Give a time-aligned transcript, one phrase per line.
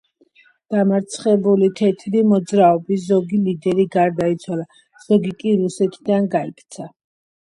[0.75, 4.65] დამარცხებული თეთრი მოძრაობის ზოგი ლიდერი გარდაიცვალა,
[5.05, 6.89] ზოგი კი რუსეთიდან გაიქცა.